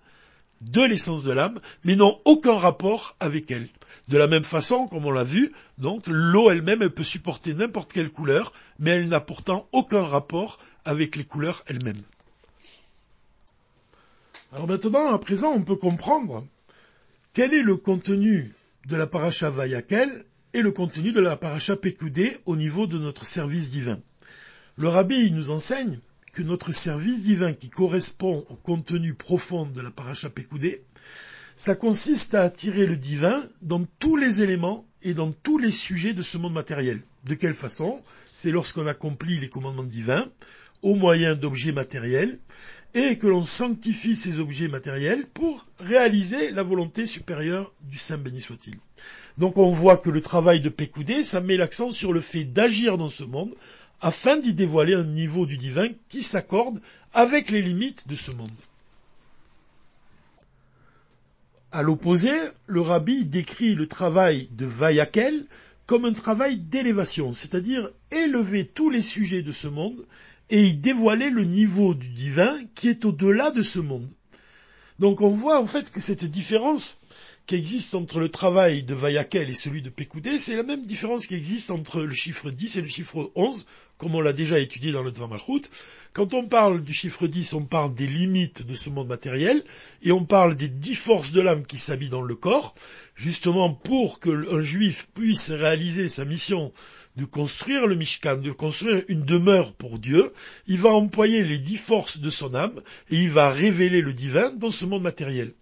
de 0.61 0.83
l'essence 0.83 1.25
de 1.25 1.33
l'âme, 1.33 1.59
mais 1.85 1.97
n'ont 1.97 2.19
aucun 2.25 2.59
rapport 2.59 3.17
avec 3.21 3.51
elle. 3.51 3.69
De 4.09 4.19
la 4.19 4.27
même 4.27 4.45
façon, 4.45 4.87
comme 4.87 5.07
on 5.07 5.11
l'a 5.11 5.25
vu, 5.25 5.53
donc 5.79 6.05
l'eau 6.07 6.51
elle-même, 6.51 6.83
elle 6.83 6.91
peut 6.91 7.05
supporter 7.05 7.55
n'importe 7.55 7.93
quelle 7.93 8.11
couleur, 8.11 8.53
mais 8.79 8.91
elle 8.91 9.09
n'a 9.09 9.21
pourtant 9.21 9.67
aucun 9.73 10.03
rapport 10.03 10.59
avec 10.85 11.17
les 11.17 11.25
couleurs 11.25 11.63
elles-mêmes. 11.67 12.03
Alors 14.53 14.69
maintenant, 14.69 15.13
à 15.13 15.19
présent, 15.19 15.53
on 15.53 15.63
peut 15.63 15.77
comprendre 15.77 16.47
quel 17.33 17.55
est 17.55 17.63
le 17.63 17.77
contenu 17.77 18.55
de 18.87 18.97
la 18.97 19.07
paracha 19.07 19.51
Vayakel 19.51 20.25
et 20.55 20.63
le 20.63 20.71
contenu 20.71 21.11
de 21.11 21.21
la 21.21 21.37
paracha 21.37 21.77
Pekoudé 21.77 22.39
au 22.47 22.55
niveau 22.55 22.87
de 22.87 22.97
notre 22.97 23.27
service 23.27 23.73
divin. 23.73 23.99
Le 24.77 24.87
rabbi 24.87 25.33
nous 25.33 25.51
enseigne 25.51 25.99
que 26.33 26.43
notre 26.43 26.71
service 26.71 27.25
divin 27.25 27.53
qui 27.53 27.71
correspond 27.71 28.47
au 28.49 28.55
contenu 28.55 29.15
profond 29.15 29.67
de 29.67 29.81
la 29.81 29.91
paracha 29.91 30.31
Pekoudé, 30.31 30.85
ça 31.57 31.75
consiste 31.75 32.37
à 32.37 32.43
attirer 32.43 32.87
le 32.87 32.97
divin 32.97 33.43
dans 33.63 33.85
tous 33.99 34.17
les 34.17 34.43
éléments 34.43 34.87
et 35.03 35.13
dans 35.13 35.33
tous 35.33 35.59
les 35.59 35.73
sujets 35.73 36.15
de 36.15 36.23
ce 36.23 36.39
monde 36.39 36.55
matériel. 36.55 37.03
De 37.25 37.35
quelle 37.35 37.55
façon? 37.55 38.01
C'est 38.33 38.53
lorsqu'on 38.53 38.87
accomplit 38.87 39.41
les 39.41 39.49
commandements 39.49 39.83
divins 39.83 40.25
au 40.83 40.95
moyen 40.95 41.35
d'objets 41.35 41.73
matériels 41.73 42.39
et 42.95 43.19
que 43.19 43.27
l'on 43.27 43.45
sanctifie 43.45 44.15
ces 44.15 44.39
objets 44.39 44.69
matériels 44.69 45.27
pour 45.35 45.67
réaliser 45.81 46.53
la 46.53 46.63
volonté 46.63 47.07
supérieure 47.07 47.75
du 47.83 47.99
Saint 47.99 48.19
béni 48.19 48.41
soit-il. 48.41 48.77
Donc 49.39 49.59
on 49.59 49.73
voit 49.73 49.97
que 49.97 50.11
le 50.11 50.21
travail 50.21 50.61
de 50.61 50.69
Pécoudé, 50.69 51.25
ça 51.25 51.41
met 51.41 51.57
l'accent 51.57 51.91
sur 51.91 52.13
le 52.13 52.21
fait 52.21 52.45
d'agir 52.45 52.99
dans 52.99 53.11
ce 53.11 53.25
monde 53.25 53.55
afin 54.01 54.37
d'y 54.37 54.55
dévoiler 54.55 54.95
un 54.95 55.05
niveau 55.05 55.47
du 55.47 55.57
divin 55.57 55.89
qui 56.09 56.23
s'accorde 56.23 56.81
avec 57.13 57.51
les 57.51 57.63
limites 57.63 58.07
de 58.07 58.15
ce 58.15 58.31
monde. 58.31 58.49
À 61.73 61.83
l'opposé, 61.83 62.31
le 62.67 62.81
rabbi 62.81 63.25
décrit 63.25 63.75
le 63.75 63.89
travail 63.89 64.49
de 64.53 64.67
Vayakel 64.67 65.47
comme 65.87 66.05
un 66.05 66.13
travail 66.13 66.57
d'élévation, 66.57 67.33
c'est-à-dire 67.33 67.91
élever 68.13 68.65
tous 68.65 68.91
les 68.91 69.03
sujets 69.03 69.43
de 69.43 69.53
ce 69.53 69.69
monde 69.69 70.07
et 70.51 70.67
y 70.67 70.77
dévoiler 70.77 71.31
le 71.31 71.45
niveau 71.45 71.95
du 71.95 72.11
divin 72.11 72.57
qui 72.75 72.89
est 72.89 73.05
au-delà 73.05 73.51
de 73.51 73.63
ce 73.63 73.81
monde. 73.81 74.09
Donc 74.99 75.21
on 75.21 75.31
voit 75.31 75.61
en 75.61 75.67
fait 75.67 75.91
que 75.91 76.01
cette 76.01 76.25
différence 76.25 77.01
qui 77.47 77.57
existe 77.57 77.95
entre 77.95 78.21
le 78.21 78.31
travail 78.31 78.85
de 78.85 78.95
Vayakel 78.95 79.51
et 79.51 79.55
celui 79.55 79.83
de 79.83 79.91
Pécoudé, 79.91 80.39
c'est 80.39 80.57
la 80.57 80.63
même 80.63 80.87
différence 80.87 81.27
qui 81.27 81.35
existe 81.35 81.71
entre 81.71 82.01
le 82.01 82.15
chiffre 82.15 82.51
10 82.51 82.79
et 82.79 82.81
le 82.81 82.89
chiffre 82.89 83.31
11, 83.35 83.67
comme 83.99 84.15
on 84.15 84.23
l'a 84.23 84.33
déjà 84.33 84.59
étudié 84.59 84.93
dans 84.93 85.03
le 85.03 85.13
Dvar 85.13 85.29
Quand 86.15 86.33
on 86.33 86.47
parle 86.47 86.83
du 86.83 86.95
chiffre 86.95 87.27
10, 87.27 87.53
on 87.53 87.67
parle 87.67 87.95
des 87.95 88.07
limites 88.07 88.67
de 88.67 88.75
ce 88.75 88.89
monde 88.89 89.09
matériel, 89.09 89.63
et 90.03 90.11
on 90.11 90.25
parle 90.25 90.57
des 90.57 90.69
dix 90.69 90.95
forces 90.95 91.33
de 91.33 91.43
l'âme 91.43 91.67
qui 91.67 91.77
s'habillent 91.77 92.09
dans 92.09 92.23
le 92.23 92.35
corps, 92.35 92.75
justement 93.15 93.75
pour 93.75 94.21
qu'un 94.21 94.63
juif 94.63 95.09
puisse 95.13 95.51
réaliser 95.51 96.09
sa 96.09 96.25
mission 96.25 96.73
de 97.17 97.27
construire 97.27 97.87
le 97.87 97.95
Mishkan, 97.95 98.39
de 98.39 98.53
construire 98.53 99.03
une 99.09 99.25
demeure 99.25 99.75
pour 99.75 99.99
Dieu, 99.99 100.33
il 100.67 100.81
va 100.81 100.91
employer 100.91 101.45
les 101.45 101.59
dix 101.59 101.77
forces 101.77 102.19
de 102.19 102.31
son 102.31 102.55
âme, 102.55 102.81
et 103.11 103.17
il 103.17 103.31
va 103.31 103.51
révéler 103.51 104.01
le 104.01 104.15
divin 104.15 104.51
dans 104.53 104.71
ce 104.71 104.87
monde 104.87 105.03
matériel. 105.03 105.53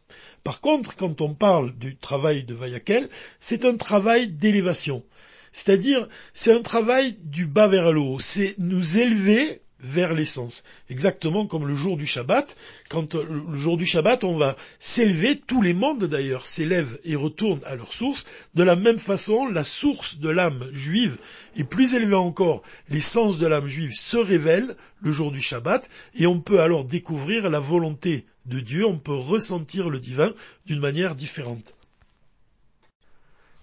Par 0.44 0.60
contre, 0.60 0.96
quand 0.96 1.20
on 1.20 1.34
parle 1.34 1.72
du 1.76 1.96
travail 1.96 2.44
de 2.44 2.54
Vayakel, 2.54 3.08
c'est 3.38 3.64
un 3.64 3.76
travail 3.76 4.28
d'élévation. 4.28 5.04
C'est-à-dire, 5.52 6.08
c'est 6.32 6.52
un 6.52 6.62
travail 6.62 7.16
du 7.22 7.46
bas 7.46 7.68
vers 7.68 7.92
le 7.92 8.00
haut. 8.00 8.18
C'est 8.18 8.54
nous 8.58 8.98
élever 8.98 9.62
vers 9.82 10.14
l'essence. 10.14 10.64
Exactement 10.88 11.46
comme 11.46 11.66
le 11.66 11.76
jour 11.76 11.96
du 11.96 12.06
Shabbat. 12.06 12.56
Quand 12.88 13.14
euh, 13.14 13.26
le 13.50 13.56
jour 13.56 13.76
du 13.76 13.84
Shabbat, 13.84 14.24
on 14.24 14.36
va 14.36 14.56
s'élever, 14.78 15.36
tous 15.36 15.60
les 15.60 15.74
mondes 15.74 16.04
d'ailleurs 16.04 16.46
s'élèvent 16.46 16.98
et 17.04 17.16
retournent 17.16 17.62
à 17.66 17.74
leur 17.74 17.92
source. 17.92 18.26
De 18.54 18.62
la 18.62 18.76
même 18.76 18.98
façon, 18.98 19.46
la 19.46 19.64
source 19.64 20.18
de 20.18 20.28
l'âme 20.28 20.68
juive 20.72 21.18
est 21.56 21.64
plus 21.64 21.94
élevée 21.94 22.14
encore. 22.14 22.62
L'essence 22.88 23.38
de 23.38 23.46
l'âme 23.46 23.66
juive 23.66 23.92
se 23.92 24.16
révèle 24.16 24.76
le 25.00 25.12
jour 25.12 25.32
du 25.32 25.40
Shabbat 25.40 25.88
et 26.14 26.26
on 26.26 26.40
peut 26.40 26.60
alors 26.60 26.84
découvrir 26.84 27.50
la 27.50 27.60
volonté 27.60 28.24
de 28.46 28.60
Dieu, 28.60 28.86
on 28.86 28.98
peut 28.98 29.12
ressentir 29.12 29.90
le 29.90 30.00
divin 30.00 30.32
d'une 30.66 30.80
manière 30.80 31.14
différente. 31.14 31.76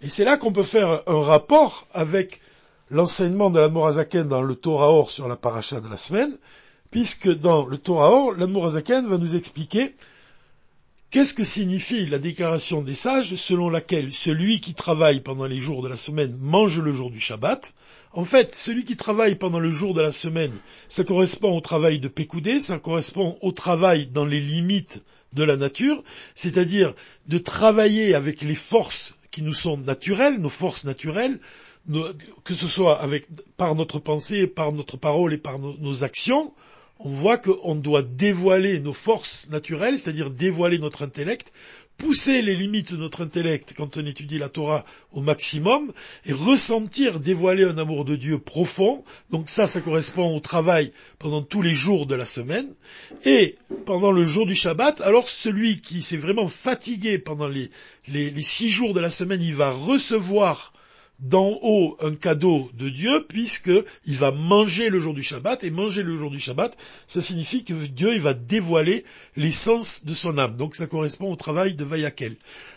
Et 0.01 0.07
c'est 0.07 0.23
là 0.23 0.37
qu'on 0.37 0.53
peut 0.53 0.63
faire 0.63 1.01
un 1.07 1.21
rapport 1.21 1.87
avec 1.93 2.39
l'enseignement 2.91 3.49
de 3.49 3.59
l'Admorazaken 3.59 4.27
dans 4.27 4.41
le 4.41 4.55
Torah 4.55 4.91
Or 4.91 5.11
sur 5.11 5.27
la 5.27 5.35
paracha 5.35 5.79
de 5.79 5.87
la 5.87 5.97
semaine, 5.97 6.35
puisque 6.91 7.29
dans 7.29 7.65
le 7.65 7.77
Torah 7.77 8.11
Or, 8.11 8.33
l'Admorazaken 8.33 9.07
va 9.07 9.17
nous 9.17 9.35
expliquer 9.35 9.95
qu'est-ce 11.11 11.33
que 11.33 11.43
signifie 11.43 12.05
la 12.05 12.19
déclaration 12.19 12.81
des 12.81 12.95
sages 12.95 13.35
selon 13.35 13.69
laquelle 13.69 14.13
celui 14.13 14.59
qui 14.59 14.73
travaille 14.73 15.21
pendant 15.21 15.45
les 15.45 15.59
jours 15.59 15.81
de 15.81 15.87
la 15.87 15.97
semaine 15.97 16.35
mange 16.39 16.79
le 16.79 16.93
jour 16.93 17.11
du 17.11 17.19
Shabbat. 17.19 17.73
En 18.13 18.25
fait, 18.25 18.55
celui 18.55 18.85
qui 18.85 18.95
travaille 18.95 19.35
pendant 19.35 19.59
le 19.59 19.71
jour 19.71 19.93
de 19.93 20.01
la 20.01 20.11
semaine, 20.11 20.53
ça 20.87 21.03
correspond 21.03 21.55
au 21.55 21.61
travail 21.61 21.99
de 21.99 22.07
Pécoudé, 22.07 22.59
ça 22.59 22.79
correspond 22.79 23.37
au 23.41 23.51
travail 23.51 24.07
dans 24.07 24.25
les 24.25 24.39
limites 24.39 25.03
de 25.33 25.43
la 25.43 25.57
nature, 25.57 26.03
c'est-à-dire 26.33 26.93
de 27.27 27.37
travailler 27.37 28.15
avec 28.15 28.41
les 28.41 28.55
forces 28.55 29.13
qui 29.29 29.43
nous 29.43 29.53
sont 29.53 29.77
naturelles, 29.77 30.39
nos 30.39 30.49
forces 30.49 30.85
naturelles, 30.85 31.39
que 32.43 32.53
ce 32.53 32.67
soit 32.67 33.01
par 33.57 33.75
notre 33.75 33.99
pensée, 33.99 34.47
par 34.47 34.71
notre 34.71 34.97
parole 34.97 35.33
et 35.33 35.37
par 35.37 35.59
nos 35.59 36.03
actions, 36.03 36.53
on 36.99 37.09
voit 37.09 37.37
qu'on 37.37 37.75
doit 37.75 38.03
dévoiler 38.03 38.79
nos 38.79 38.93
forces 38.93 39.47
naturelles, 39.49 39.97
c'est-à-dire 39.97 40.29
dévoiler 40.29 40.79
notre 40.79 41.03
intellect, 41.03 41.53
pousser 41.97 42.41
les 42.41 42.55
limites 42.55 42.93
de 42.93 42.97
notre 42.97 43.23
intellect 43.23 43.73
quand 43.75 43.97
on 43.97 44.05
étudie 44.05 44.37
la 44.37 44.49
Torah 44.49 44.85
au 45.13 45.21
maximum 45.21 45.91
et 46.25 46.33
ressentir, 46.33 47.21
dévoiler 47.21 47.63
un 47.63 47.77
amour 47.77 48.03
de 48.03 48.17
Dieu 48.17 48.37
profond. 48.37 49.03
Donc 49.31 49.49
ça, 49.49 49.65
ça 49.65 49.79
correspond 49.79 50.35
au 50.35 50.39
travail 50.41 50.91
pendant 51.19 51.41
tous 51.41 51.61
les 51.61 51.73
jours 51.73 52.05
de 52.05 52.15
la 52.15 52.25
semaine. 52.25 52.67
Et 53.23 53.55
pendant 53.85 54.11
le 54.11 54.25
jour 54.25 54.45
du 54.45 54.55
Shabbat, 54.55 54.99
alors 55.01 55.29
celui 55.29 55.79
qui 55.79 56.01
s'est 56.01 56.17
vraiment 56.17 56.49
fatigué 56.49 57.17
pendant 57.17 57.47
les 57.47 57.71
six 58.41 58.69
jours 58.69 58.93
de 58.93 58.99
la 58.99 59.09
semaine, 59.09 59.41
il 59.41 59.55
va 59.55 59.71
recevoir 59.71 60.73
d'en 61.21 61.59
haut 61.61 61.97
un 62.01 62.15
cadeau 62.15 62.69
de 62.73 62.89
Dieu 62.89 63.25
puisqu'il 63.27 64.17
va 64.17 64.31
manger 64.31 64.89
le 64.89 64.99
jour 64.99 65.13
du 65.13 65.23
Shabbat 65.23 65.63
et 65.63 65.71
manger 65.71 66.03
le 66.03 66.15
jour 66.15 66.31
du 66.31 66.39
Shabbat, 66.39 66.75
ça 67.07 67.21
signifie 67.21 67.63
que 67.63 67.73
Dieu 67.73 68.13
il 68.13 68.21
va 68.21 68.33
dévoiler 68.33 69.03
l'essence 69.35 70.05
de 70.05 70.13
son 70.13 70.37
âme. 70.37 70.55
Donc 70.55 70.75
ça 70.75 70.87
correspond 70.87 71.31
au 71.31 71.35
travail 71.35 71.73
de 71.73 71.83
Vayakel. 71.83 72.35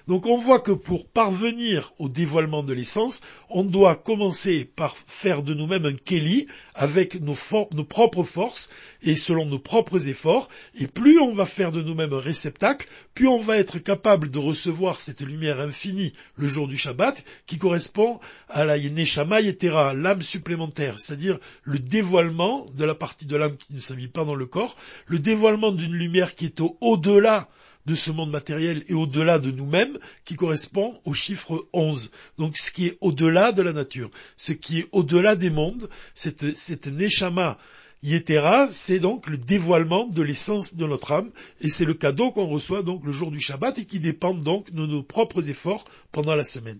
Donc 0.08 0.26
on 0.26 0.36
voit 0.36 0.60
que 0.60 0.72
pour 0.72 1.06
parvenir 1.06 1.92
au 1.98 2.08
dévoilement 2.08 2.62
de 2.62 2.72
l'essence, 2.72 3.20
on 3.48 3.62
doit 3.62 3.94
commencer 3.94 4.64
par 4.64 4.96
faire 4.96 5.42
de 5.42 5.54
nous-mêmes 5.54 5.86
un 5.86 5.94
Keli 5.94 6.46
avec 6.74 7.20
nos, 7.20 7.36
nos, 7.72 7.84
propres 7.84 8.24
forces 8.24 8.70
et 9.02 9.14
selon 9.14 9.46
nos 9.46 9.58
propres 9.58 10.08
efforts. 10.08 10.48
Et 10.74 10.88
plus 10.88 11.20
on 11.20 11.34
va 11.34 11.46
faire 11.46 11.70
de 11.70 11.82
nous-mêmes 11.82 12.12
un 12.12 12.20
réceptacle, 12.20 12.88
plus 13.14 13.28
on 13.28 13.40
va 13.40 13.58
être 13.58 13.78
capable 13.78 14.30
de 14.30 14.38
recevoir 14.38 15.00
cette 15.00 15.20
lumière 15.20 15.60
infinie 15.60 16.12
le 16.36 16.48
jour 16.48 16.66
du 16.66 16.76
Shabbat 16.76 17.24
qui 17.46 17.58
correspond 17.58 18.18
à 18.48 18.64
la 18.64 18.78
Neshama 18.78 19.40
Yetera, 19.40 19.94
l'âme 19.94 20.22
supplémentaire, 20.22 20.98
c'est-à-dire 20.98 21.38
le 21.64 21.78
dévoilement 21.78 22.66
de 22.74 22.84
la 22.84 22.94
partie 22.94 23.26
de 23.26 23.36
l'âme 23.36 23.56
qui 23.56 23.74
ne 23.74 23.80
s'habille 23.80 24.08
pas 24.08 24.24
dans 24.24 24.34
le 24.34 24.46
corps, 24.46 24.76
le 25.06 25.18
dévoilement 25.18 25.72
d'une 25.72 25.94
lumière 25.94 26.34
qui 26.34 26.46
est 26.46 26.60
au-delà 26.80 27.48
de 27.86 27.94
ce 27.94 28.12
monde 28.12 28.30
matériel 28.30 28.84
et 28.88 28.94
au-delà 28.94 29.38
de 29.38 29.50
nous-mêmes, 29.50 29.98
qui 30.24 30.36
correspond 30.36 31.00
au 31.04 31.14
chiffre 31.14 31.66
11. 31.72 32.12
Donc 32.38 32.56
ce 32.56 32.70
qui 32.70 32.86
est 32.86 32.98
au-delà 33.00 33.52
de 33.52 33.62
la 33.62 33.72
nature, 33.72 34.10
ce 34.36 34.52
qui 34.52 34.80
est 34.80 34.88
au-delà 34.92 35.34
des 35.34 35.50
mondes, 35.50 35.88
cette, 36.14 36.56
cette 36.56 36.86
Neshama 36.86 37.58
Yetera, 38.02 38.66
c'est 38.68 38.98
donc 38.98 39.28
le 39.28 39.38
dévoilement 39.38 40.08
de 40.08 40.22
l'essence 40.22 40.74
de 40.74 40.86
notre 40.86 41.12
âme, 41.12 41.30
et 41.60 41.68
c'est 41.68 41.84
le 41.84 41.94
cadeau 41.94 42.32
qu'on 42.32 42.48
reçoit 42.48 42.82
donc 42.82 43.04
le 43.06 43.12
jour 43.12 43.30
du 43.30 43.40
Shabbat 43.40 43.78
et 43.78 43.84
qui 43.84 44.00
dépend 44.00 44.34
donc 44.34 44.72
de 44.72 44.86
nos 44.86 45.02
propres 45.04 45.48
efforts 45.48 45.84
pendant 46.10 46.34
la 46.34 46.44
semaine. 46.44 46.78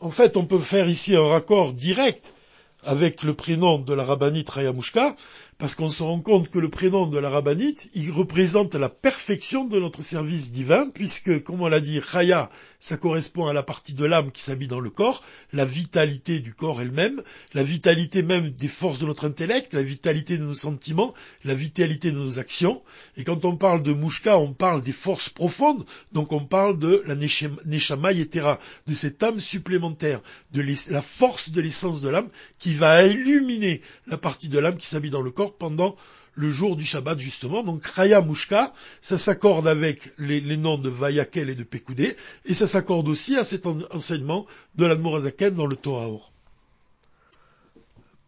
En 0.00 0.10
fait, 0.10 0.36
on 0.36 0.44
peut 0.44 0.58
faire 0.58 0.88
ici 0.88 1.16
un 1.16 1.26
raccord 1.26 1.72
direct 1.72 2.34
avec 2.82 3.22
le 3.22 3.34
prénom 3.34 3.78
de 3.78 3.94
la 3.94 4.04
rabbinite 4.04 4.50
Rayamushka, 4.50 5.14
parce 5.58 5.74
qu'on 5.74 5.90
se 5.90 6.02
rend 6.02 6.20
compte 6.20 6.48
que 6.50 6.58
le 6.58 6.68
prénom 6.68 7.06
de 7.06 7.18
la 7.18 7.30
rabbinite, 7.30 7.88
il 7.94 8.10
représente 8.10 8.74
la 8.74 8.88
perfection 8.88 9.66
de 9.66 9.78
notre 9.78 10.02
service 10.02 10.52
divin, 10.52 10.90
puisque, 10.90 11.42
comme 11.44 11.62
on 11.62 11.68
l'a 11.68 11.80
dit, 11.80 12.00
Chaya, 12.00 12.50
ça 12.80 12.96
correspond 12.96 13.46
à 13.46 13.52
la 13.52 13.62
partie 13.62 13.94
de 13.94 14.04
l'âme 14.04 14.32
qui 14.32 14.42
s'habille 14.42 14.68
dans 14.68 14.80
le 14.80 14.90
corps, 14.90 15.22
la 15.52 15.64
vitalité 15.64 16.40
du 16.40 16.54
corps 16.54 16.82
elle-même, 16.82 17.22
la 17.54 17.62
vitalité 17.62 18.22
même 18.22 18.50
des 18.50 18.68
forces 18.68 18.98
de 18.98 19.06
notre 19.06 19.26
intellect, 19.26 19.72
la 19.72 19.82
vitalité 19.82 20.38
de 20.38 20.44
nos 20.44 20.54
sentiments, 20.54 21.14
la 21.44 21.54
vitalité 21.54 22.10
de 22.10 22.18
nos 22.18 22.38
actions. 22.38 22.82
Et 23.16 23.24
quand 23.24 23.44
on 23.44 23.56
parle 23.56 23.82
de 23.82 23.92
Mouchka, 23.92 24.38
on 24.38 24.52
parle 24.52 24.82
des 24.82 24.92
forces 24.92 25.28
profondes, 25.28 25.84
donc 26.12 26.32
on 26.32 26.44
parle 26.44 26.78
de 26.78 27.02
la 27.06 27.14
Neshama 27.14 28.12
Yetera, 28.12 28.58
de 28.86 28.94
cette 28.94 29.22
âme 29.22 29.40
supplémentaire, 29.40 30.20
de 30.52 30.64
la 30.90 31.02
force 31.02 31.50
de 31.50 31.60
l'essence 31.60 32.00
de 32.00 32.08
l'âme 32.08 32.28
qui 32.58 32.74
va 32.74 33.04
illuminer 33.04 33.80
la 34.06 34.18
partie 34.18 34.48
de 34.48 34.58
l'âme 34.58 34.76
qui 34.76 34.86
s'habille 34.86 35.10
dans 35.10 35.22
le 35.22 35.30
corps 35.30 35.43
pendant 35.52 35.96
le 36.34 36.50
jour 36.50 36.76
du 36.76 36.84
Shabbat 36.84 37.18
justement. 37.18 37.62
Donc 37.62 37.84
Raya 37.84 38.20
Mushka, 38.20 38.72
ça 39.00 39.18
s'accorde 39.18 39.66
avec 39.66 40.12
les, 40.18 40.56
noms 40.56 40.78
de 40.78 40.88
Vayakel 40.88 41.50
et 41.50 41.54
de 41.54 41.64
Pekoudé, 41.64 42.16
et 42.44 42.54
ça 42.54 42.66
s'accorde 42.66 43.08
aussi 43.08 43.36
à 43.36 43.44
cet 43.44 43.66
enseignement 43.66 44.46
de 44.74 44.86
l'Admorazaken 44.86 45.54
dans 45.54 45.66
le 45.66 45.76
Torah. 45.76 46.10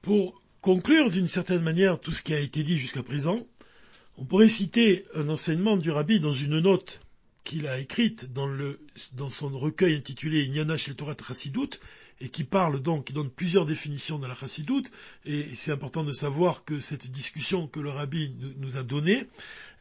Pour 0.03 0.41
conclure 0.61 1.11
d'une 1.11 1.29
certaine 1.29 1.63
manière 1.63 1.99
tout 1.99 2.13
ce 2.13 2.23
qui 2.23 2.35
a 2.35 2.41
été 2.41 2.63
dit 2.63 2.79
jusqu'à 2.79 3.03
présent, 3.03 3.41
on 4.19 4.25
pourrait 4.25 4.49
citer 4.49 5.05
un 5.15 5.29
enseignement 5.29 5.77
du 5.77 5.91
Rabbi 5.91 6.21
dans 6.21 6.33
une 6.33 6.61
note 6.61 7.01
qu'il 7.45 7.67
a 7.67 7.79
écrite 7.79 8.33
dans, 8.33 9.31
son 9.31 9.57
recueil 9.57 9.95
intitulé 9.95 10.45
Inyana 10.45 10.77
shel 10.77 10.97
Torah 10.97 11.15
Chassidut, 11.27 11.79
et 12.21 12.29
qui 12.29 12.45
parle 12.45 12.81
donc, 12.81 13.07
qui 13.07 13.13
donne 13.13 13.31
plusieurs 13.31 13.67
définitions 13.67 14.19
de 14.19 14.27
la 14.27 14.35
Chassidoute, 14.35 14.91
et 15.27 15.47
c'est 15.55 15.73
important 15.73 16.03
de 16.03 16.13
savoir 16.13 16.65
que 16.65 16.81
cette 16.81 17.11
discussion 17.11 17.67
que 17.67 17.81
le 17.81 17.91
rabbi 17.91 18.33
nous 18.59 18.77
a 18.79 18.83
donnée, 18.83 19.27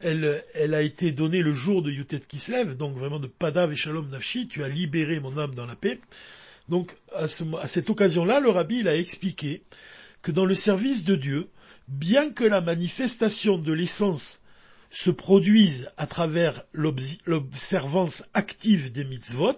elle, 0.00 0.74
a 0.74 0.82
été 0.82 1.12
donnée 1.12 1.40
le 1.40 1.54
jour 1.54 1.82
de 1.82 1.90
Yutet 1.90 2.20
Kislev, 2.20 2.76
donc 2.76 2.96
vraiment 2.96 3.18
de 3.18 3.26
Padav 3.26 3.72
et 3.72 3.76
Shalom 3.76 4.10
Nafshi, 4.10 4.48
tu 4.48 4.62
as 4.62 4.68
libéré 4.68 5.20
mon 5.20 5.38
âme 5.38 5.54
dans 5.54 5.66
la 5.66 5.76
paix. 5.76 5.98
Donc 6.68 6.94
à, 7.14 7.28
cette 7.28 7.88
occasion-là, 7.88 8.40
le 8.40 8.50
rabbi 8.50 8.80
il 8.80 8.88
a 8.88 8.96
expliqué 8.96 9.62
que 10.20 10.32
dans 10.32 10.44
le 10.44 10.54
service 10.54 11.04
de 11.04 11.14
Dieu, 11.14 11.48
bien 11.88 12.30
que 12.32 12.44
la 12.44 12.60
manifestation 12.60 13.56
de 13.56 13.72
l'essence 13.72 14.42
se 14.90 15.10
produise 15.10 15.90
à 15.96 16.06
travers 16.06 16.64
l'observance 16.72 18.24
active 18.34 18.92
des 18.92 19.04
mitzvot, 19.04 19.56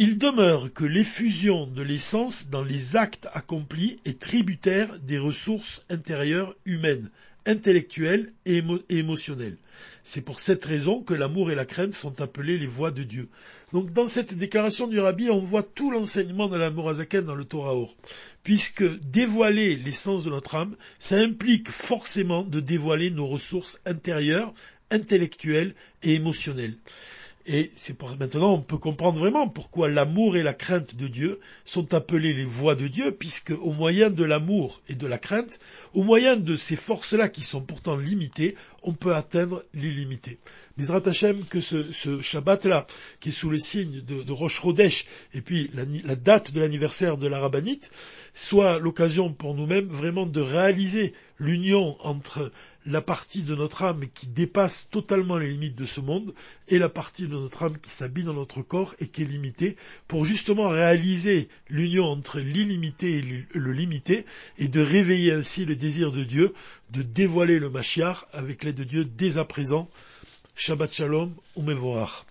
il 0.00 0.16
demeure 0.16 0.72
que 0.72 0.84
l'effusion 0.84 1.66
de 1.66 1.82
l'essence 1.82 2.50
dans 2.50 2.62
les 2.62 2.94
actes 2.94 3.26
accomplis 3.34 3.98
est 4.04 4.20
tributaire 4.20 4.96
des 5.00 5.18
ressources 5.18 5.84
intérieures 5.90 6.54
humaines, 6.64 7.10
intellectuelles 7.46 8.32
et, 8.46 8.62
émotionnelles. 8.90 9.56
C'est 10.04 10.24
pour 10.24 10.38
cette 10.38 10.64
raison 10.64 11.02
que 11.02 11.14
l'amour 11.14 11.50
et 11.50 11.56
la 11.56 11.64
crainte 11.64 11.94
sont 11.94 12.20
appelés 12.20 12.58
les 12.58 12.66
voies 12.68 12.92
de 12.92 13.02
Dieu. 13.02 13.28
Donc 13.72 13.92
dans 13.92 14.06
cette 14.06 14.34
déclaration 14.38 14.86
du 14.86 15.00
Rabbi, 15.00 15.30
on 15.30 15.40
voit 15.40 15.64
tout 15.64 15.90
l'enseignement 15.90 16.46
de 16.46 16.56
l'amour 16.56 16.88
azaken 16.88 17.24
dans 17.24 17.34
le 17.34 17.44
Torah 17.44 17.74
Or. 17.74 17.96
Puisque 18.44 18.84
dévoiler 19.00 19.74
l'essence 19.74 20.22
de 20.22 20.30
notre 20.30 20.54
âme, 20.54 20.76
ça 21.00 21.16
implique 21.16 21.70
forcément 21.70 22.44
de 22.44 22.60
dévoiler 22.60 23.10
nos 23.10 23.26
ressources 23.26 23.82
intérieures, 23.84 24.54
intellectuelles 24.92 25.74
et 26.04 26.14
émotionnelles. 26.14 26.76
Et 27.50 27.70
c'est 27.74 27.96
pour 27.96 28.14
maintenant 28.18 28.52
on 28.52 28.60
peut 28.60 28.76
comprendre 28.76 29.18
vraiment 29.18 29.48
pourquoi 29.48 29.88
l'amour 29.88 30.36
et 30.36 30.42
la 30.42 30.52
crainte 30.52 30.94
de 30.96 31.08
Dieu 31.08 31.40
sont 31.64 31.94
appelés 31.94 32.34
les 32.34 32.44
voies 32.44 32.74
de 32.74 32.88
Dieu, 32.88 33.10
puisque 33.10 33.52
au 33.62 33.72
moyen 33.72 34.10
de 34.10 34.22
l'amour 34.22 34.82
et 34.90 34.94
de 34.94 35.06
la 35.06 35.16
crainte, 35.16 35.58
au 35.94 36.02
moyen 36.02 36.36
de 36.36 36.56
ces 36.56 36.76
forces-là 36.76 37.30
qui 37.30 37.42
sont 37.42 37.62
pourtant 37.62 37.96
limitées, 37.96 38.54
on 38.82 38.92
peut 38.92 39.14
atteindre 39.14 39.64
l'illimité. 39.72 40.38
Misrat 40.76 41.00
Hashem, 41.06 41.42
que 41.46 41.62
ce, 41.62 42.20
Shabbat-là, 42.20 42.86
qui 43.20 43.30
est 43.30 43.32
sous 43.32 43.48
le 43.48 43.58
signe 43.58 44.02
de, 44.02 44.30
Rosh 44.30 44.60
Chodesh, 44.60 45.06
et 45.32 45.40
puis 45.40 45.70
la, 45.72 46.16
date 46.16 46.52
de 46.52 46.60
l'anniversaire 46.60 47.16
de 47.16 47.28
la 47.28 47.40
Rabbanite, 47.40 47.90
soit 48.34 48.78
l'occasion 48.78 49.32
pour 49.32 49.54
nous-mêmes 49.54 49.88
vraiment 49.88 50.26
de 50.26 50.42
réaliser 50.42 51.14
l'union 51.38 51.96
entre 52.04 52.52
la 52.88 53.02
partie 53.02 53.42
de 53.42 53.54
notre 53.54 53.82
âme 53.82 54.06
qui 54.14 54.26
dépasse 54.26 54.88
totalement 54.90 55.36
les 55.36 55.50
limites 55.50 55.76
de 55.76 55.84
ce 55.84 56.00
monde 56.00 56.32
et 56.68 56.78
la 56.78 56.88
partie 56.88 57.28
de 57.28 57.36
notre 57.36 57.62
âme 57.62 57.78
qui 57.78 57.90
s'habille 57.90 58.24
dans 58.24 58.32
notre 58.32 58.62
corps 58.62 58.94
et 58.98 59.08
qui 59.08 59.22
est 59.22 59.26
limitée 59.26 59.76
pour 60.06 60.24
justement 60.24 60.70
réaliser 60.70 61.50
l'union 61.68 62.06
entre 62.06 62.40
l'illimité 62.40 63.18
et 63.18 63.46
le 63.52 63.72
limité 63.72 64.24
et 64.56 64.68
de 64.68 64.80
réveiller 64.80 65.32
ainsi 65.32 65.66
le 65.66 65.76
désir 65.76 66.12
de 66.12 66.24
Dieu 66.24 66.54
de 66.90 67.02
dévoiler 67.02 67.58
le 67.58 67.68
Mashiach 67.68 68.24
avec 68.32 68.64
l'aide 68.64 68.76
de 68.76 68.84
Dieu 68.84 69.04
dès 69.04 69.36
à 69.36 69.44
présent. 69.44 69.90
Shabbat 70.56 70.92
Shalom, 70.92 71.34
Umevorach. 71.56 72.24